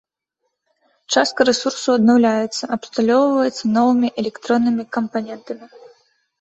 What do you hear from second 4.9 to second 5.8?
кампанентамі.